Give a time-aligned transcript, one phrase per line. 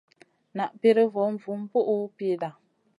[0.55, 2.49] Na piri vo vun bùhʼu pida.